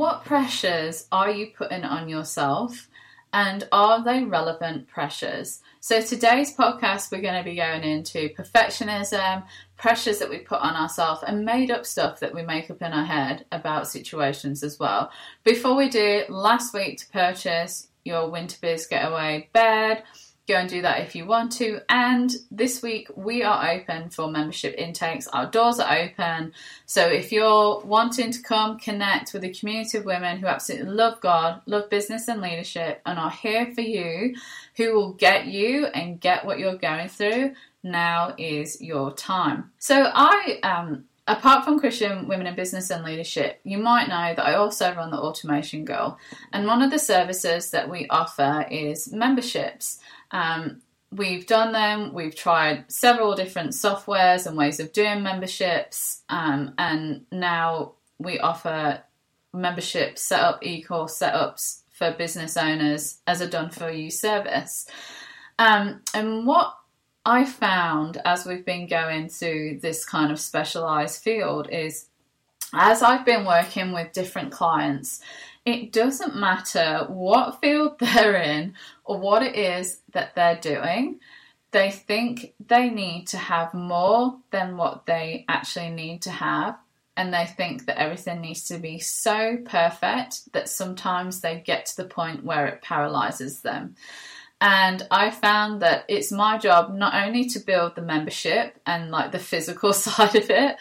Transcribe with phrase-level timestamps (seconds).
[0.00, 2.88] what pressures are you putting on yourself
[3.34, 5.60] and are they relevant pressures?
[5.80, 9.44] So, today's podcast, we're going to be going into perfectionism,
[9.76, 12.94] pressures that we put on ourselves, and made up stuff that we make up in
[12.94, 15.10] our head about situations as well.
[15.44, 20.04] Before we do, last week to purchase your Winter Biz Getaway bed
[20.48, 21.80] Go and do that if you want to.
[21.88, 25.28] And this week we are open for membership intakes.
[25.28, 26.52] Our doors are open.
[26.86, 31.20] So if you're wanting to come connect with a community of women who absolutely love
[31.20, 34.34] God, love business and leadership, and are here for you,
[34.76, 39.70] who will get you and get what you're going through, now is your time.
[39.78, 44.44] So I um apart from Christian Women in Business and Leadership, you might know that
[44.44, 46.18] I also run the Automation Girl.
[46.52, 50.00] And one of the services that we offer is memberships.
[50.30, 56.74] Um, we've done them, we've tried several different softwares and ways of doing memberships, um,
[56.78, 59.02] and now we offer
[59.52, 64.86] membership setup, e course setups for business owners as a done for you service.
[65.58, 66.74] Um, and what
[67.26, 72.06] I found as we've been going through this kind of specialized field is
[72.72, 75.20] as I've been working with different clients,
[75.66, 78.74] it doesn't matter what field they're in
[79.10, 81.18] or what it is that they're doing.
[81.72, 86.78] They think they need to have more than what they actually need to have.
[87.16, 91.96] And they think that everything needs to be so perfect that sometimes they get to
[91.96, 93.96] the point where it paralyzes them.
[94.60, 99.32] And I found that it's my job not only to build the membership and like
[99.32, 100.76] the physical side of it,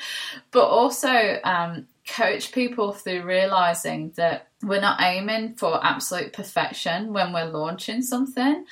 [0.52, 7.33] but also um, coach people through realizing that we're not aiming for absolute perfection when
[7.33, 8.65] we're launching something.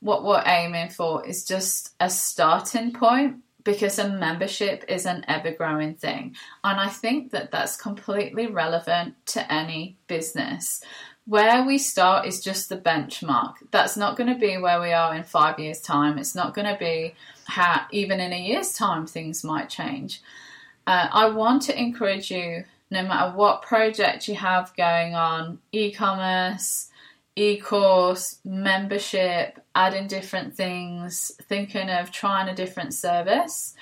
[0.00, 5.50] What we're aiming for is just a starting point because a membership is an ever
[5.52, 6.34] growing thing.
[6.64, 10.82] And I think that that's completely relevant to any business.
[11.26, 13.56] Where we start is just the benchmark.
[13.70, 16.16] That's not going to be where we are in five years' time.
[16.16, 20.22] It's not going to be how, even in a year's time, things might change.
[20.86, 25.92] Uh, I want to encourage you no matter what project you have going on e
[25.92, 26.88] commerce,
[27.36, 33.74] e course, membership, adding different things, thinking of trying a different service.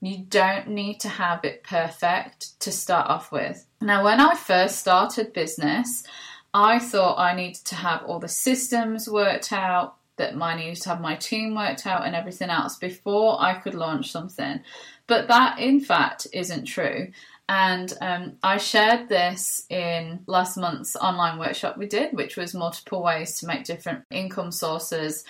[0.00, 3.66] You don't need to have it perfect to start off with.
[3.80, 6.04] Now, when I first started business,
[6.52, 10.90] I thought I needed to have all the systems worked out, that I needed to
[10.90, 14.60] have my team worked out and everything else before I could launch something.
[15.06, 17.08] But that, in fact, isn't true.
[17.54, 23.02] And um, I shared this in last month's online workshop we did, which was multiple
[23.02, 25.24] ways to make different income sources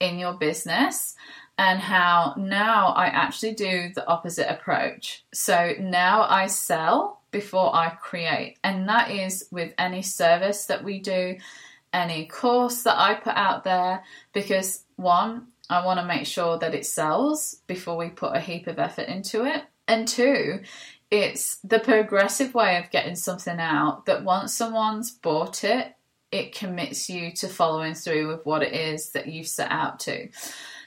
[0.00, 1.14] in your business,
[1.58, 5.24] and how now I actually do the opposite approach.
[5.32, 10.98] So now I sell before I create, and that is with any service that we
[10.98, 11.36] do,
[11.92, 14.02] any course that I put out there,
[14.32, 18.66] because one, I want to make sure that it sells before we put a heap
[18.66, 19.62] of effort into it.
[19.86, 20.62] And two,
[21.10, 25.94] it's the progressive way of getting something out that once someone's bought it,
[26.30, 30.28] it commits you to following through with what it is that you've set out to.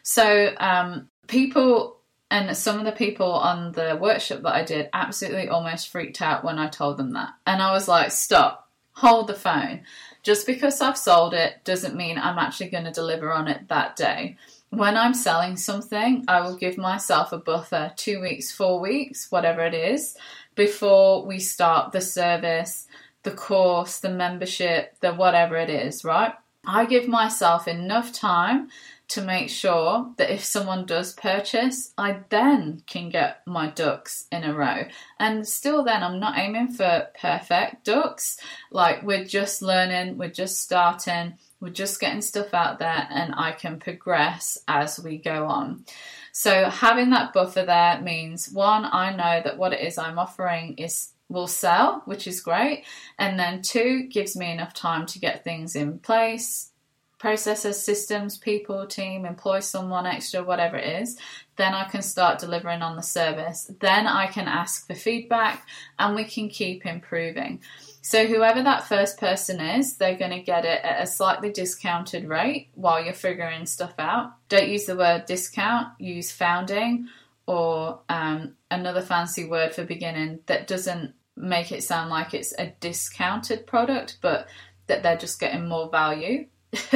[0.01, 1.97] So, um, people
[2.31, 6.44] and some of the people on the workshop that I did absolutely almost freaked out
[6.44, 7.29] when I told them that.
[7.45, 9.81] And I was like, stop, hold the phone.
[10.23, 13.95] Just because I've sold it doesn't mean I'm actually going to deliver on it that
[13.95, 14.38] day
[14.78, 19.61] when I'm selling something, I will give myself a buffer two weeks, four weeks, whatever
[19.61, 20.16] it is,
[20.56, 22.88] before we start the service,
[23.23, 26.33] the course, the membership, the whatever it is, right?
[26.66, 28.69] I give myself enough time
[29.09, 34.44] to make sure that if someone does purchase, I then can get my ducks in
[34.44, 34.85] a row.
[35.19, 38.38] And still, then, I'm not aiming for perfect ducks.
[38.72, 41.33] Like, we're just learning, we're just starting
[41.63, 45.85] we're just getting stuff out there and I can progress as we go on.
[46.34, 50.74] So having that buffer there means one, I know that what it is I'm offering
[50.78, 52.84] is will sell, which is great.
[53.18, 56.71] And then two, gives me enough time to get things in place,
[57.18, 61.18] processes, systems, people, team, employ someone extra, whatever it is.
[61.56, 63.71] Then I can start delivering on the service.
[63.80, 65.66] Then I can ask for feedback
[65.98, 67.62] and we can keep improving.
[68.05, 72.27] So, whoever that first person is, they're going to get it at a slightly discounted
[72.27, 74.33] rate while you're figuring stuff out.
[74.50, 77.07] Don't use the word discount, use founding
[77.47, 82.73] or um, another fancy word for beginning that doesn't make it sound like it's a
[82.81, 84.49] discounted product, but
[84.88, 86.45] that they're just getting more value.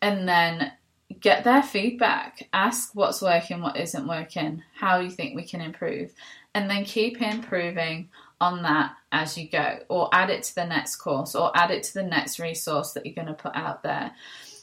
[0.00, 0.72] and then
[1.20, 2.48] get their feedback.
[2.54, 6.14] Ask what's working, what isn't working, how you think we can improve,
[6.54, 8.08] and then keep improving
[8.40, 11.82] on that as you go, or add it to the next course, or add it
[11.84, 14.12] to the next resource that you're going to put out there.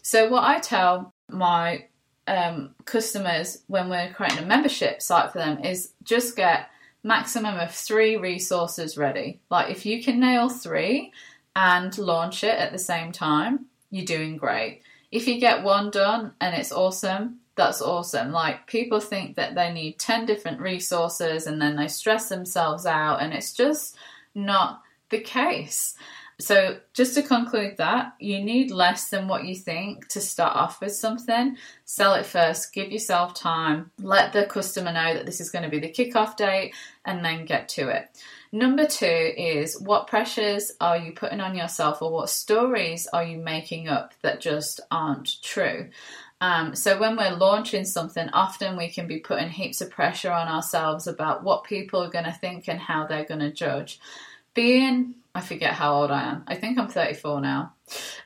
[0.01, 1.85] So, what I tell my
[2.27, 6.69] um, customers when we're creating a membership site for them is just get
[7.03, 9.41] maximum of three resources ready.
[9.49, 11.11] Like if you can nail three
[11.55, 14.81] and launch it at the same time, you're doing great.
[15.11, 18.31] If you get one done and it's awesome, that's awesome.
[18.31, 23.21] Like people think that they need 10 different resources and then they stress themselves out,
[23.21, 23.95] and it's just
[24.33, 25.95] not the case.
[26.39, 30.81] So, just to conclude that, you need less than what you think to start off
[30.81, 31.57] with something.
[31.85, 35.69] Sell it first, give yourself time, let the customer know that this is going to
[35.69, 36.73] be the kickoff date,
[37.05, 38.09] and then get to it.
[38.51, 43.37] Number two is what pressures are you putting on yourself, or what stories are you
[43.37, 45.89] making up that just aren't true?
[46.43, 50.49] Um, so when we're launching something, often we can be putting heaps of pressure on
[50.49, 53.97] ourselves about what people are going to think and how they're going to judge.
[54.53, 56.43] Being I forget how old I am.
[56.45, 57.73] I think I'm 34 now.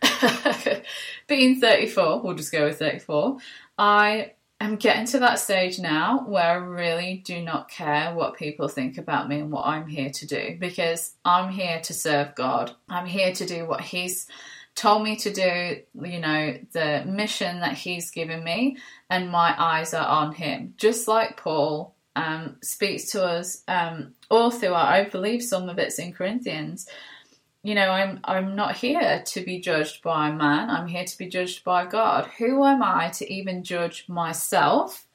[1.28, 3.38] Being 34, we'll just go with 34.
[3.78, 8.68] I am getting to that stage now where I really do not care what people
[8.68, 12.72] think about me and what I'm here to do because I'm here to serve God.
[12.90, 14.28] I'm here to do what He's
[14.78, 18.78] told me to do, you know, the mission that He's given me,
[19.10, 20.76] and my eyes are on Him.
[20.78, 24.88] Just like Paul um, speaks to us um, all throughout.
[24.88, 26.88] I believe some of it's in Corinthians.
[27.64, 30.70] You know, I'm I'm not here to be judged by man.
[30.70, 32.30] I'm here to be judged by God.
[32.38, 35.06] Who am I to even judge myself?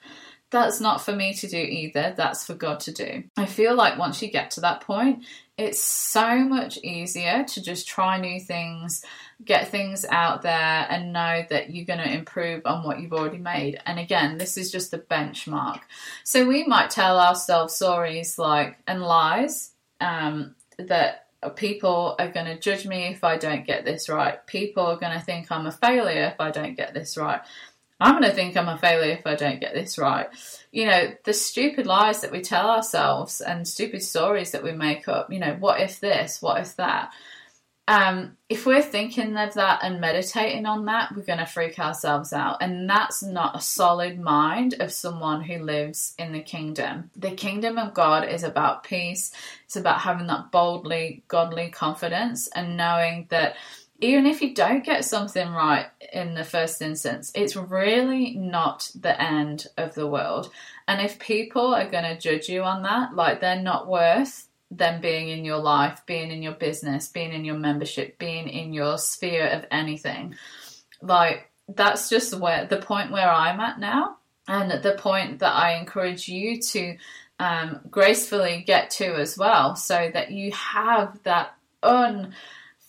[0.52, 2.12] That's not for me to do either.
[2.14, 3.24] That's for God to do.
[3.38, 5.24] I feel like once you get to that point,
[5.56, 9.02] it's so much easier to just try new things,
[9.42, 13.38] get things out there, and know that you're going to improve on what you've already
[13.38, 13.80] made.
[13.86, 15.80] And again, this is just a benchmark.
[16.22, 22.58] So we might tell ourselves stories like and lies um, that people are going to
[22.58, 24.44] judge me if I don't get this right.
[24.46, 27.40] People are going to think I'm a failure if I don't get this right.
[28.02, 30.28] I'm going to think I'm a failure if I don't get this right.
[30.72, 35.06] You know, the stupid lies that we tell ourselves and stupid stories that we make
[35.08, 37.12] up, you know, what if this, what if that?
[37.88, 42.32] Um, if we're thinking of that and meditating on that, we're going to freak ourselves
[42.32, 42.58] out.
[42.60, 47.10] And that's not a solid mind of someone who lives in the kingdom.
[47.16, 49.32] The kingdom of God is about peace,
[49.64, 53.56] it's about having that boldly, godly confidence and knowing that
[54.02, 59.20] even if you don't get something right in the first instance, it's really not the
[59.22, 60.50] end of the world.
[60.88, 65.00] And if people are going to judge you on that, like they're not worth them
[65.00, 68.98] being in your life, being in your business, being in your membership, being in your
[68.98, 70.34] sphere of anything,
[71.00, 74.16] like that's just where the point where I'm at now,
[74.48, 76.96] and the point that I encourage you to
[77.38, 81.54] um, gracefully get to as well, so that you have that
[81.84, 82.34] un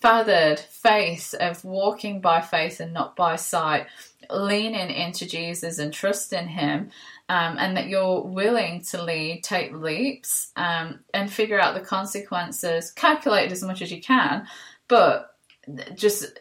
[0.03, 3.85] feathered faith of walking by faith and not by sight,
[4.29, 6.91] leaning into Jesus and trusting Him,
[7.29, 12.91] um, and that you're willing to lead, take leaps, um, and figure out the consequences,
[12.91, 14.45] calculate as much as you can,
[14.89, 15.37] but
[15.95, 16.37] just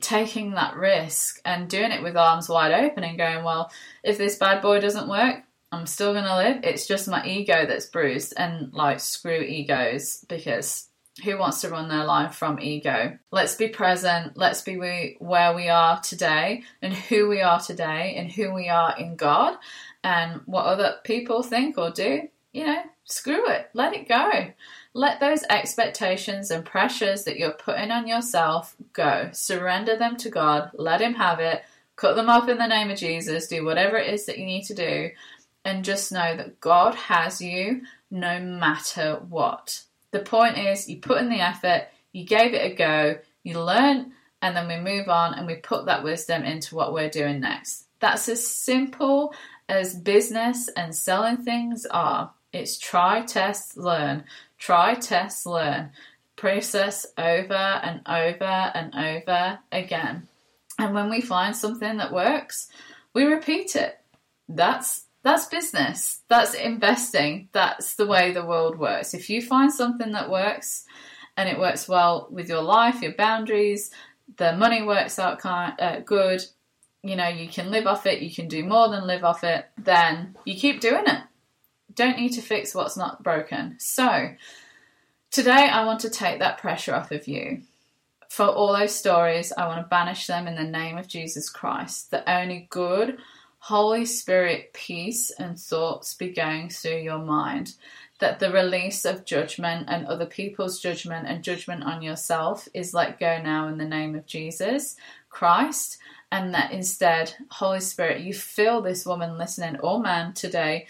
[0.00, 3.72] taking that risk and doing it with arms wide open and going, well,
[4.04, 6.60] if this bad boy doesn't work, I'm still gonna live.
[6.62, 10.87] It's just my ego that's bruised, and like screw egos because
[11.24, 13.18] who wants to run their life from ego.
[13.30, 14.36] Let's be present.
[14.36, 18.94] Let's be where we are today and who we are today and who we are
[18.96, 19.56] in God
[20.04, 22.28] and what other people think or do.
[22.52, 23.68] You know, screw it.
[23.74, 24.52] Let it go.
[24.94, 29.28] Let those expectations and pressures that you're putting on yourself go.
[29.32, 30.70] Surrender them to God.
[30.74, 31.62] Let Him have it.
[31.96, 33.48] Cut them off in the name of Jesus.
[33.48, 35.10] Do whatever it is that you need to do.
[35.64, 39.82] And just know that God has you no matter what.
[40.10, 44.12] The point is, you put in the effort, you gave it a go, you learn,
[44.40, 47.86] and then we move on and we put that wisdom into what we're doing next.
[48.00, 49.34] That's as simple
[49.68, 52.32] as business and selling things are.
[52.52, 54.24] It's try, test, learn.
[54.58, 55.90] Try, test, learn.
[56.36, 60.28] Process over and over and over again.
[60.78, 62.68] And when we find something that works,
[63.12, 63.98] we repeat it.
[64.48, 66.20] That's that's business.
[66.28, 67.48] That's investing.
[67.52, 69.14] That's the way the world works.
[69.14, 70.84] If you find something that works
[71.36, 73.90] and it works well with your life, your boundaries,
[74.36, 76.42] the money works out kind, uh, good,
[77.02, 79.66] you know, you can live off it, you can do more than live off it,
[79.76, 81.22] then you keep doing it.
[81.94, 83.76] Don't need to fix what's not broken.
[83.78, 84.34] So,
[85.30, 87.62] today I want to take that pressure off of you.
[88.28, 92.10] For all those stories, I want to banish them in the name of Jesus Christ,
[92.10, 93.18] the only good,
[93.58, 97.74] Holy Spirit peace and thoughts be going through your mind.
[98.20, 103.20] that the release of judgment and other people's judgment and judgment on yourself is let
[103.20, 104.96] go now in the name of Jesus
[105.30, 105.98] Christ.
[106.30, 110.86] And that instead, Holy Spirit, you fill this woman listening or man today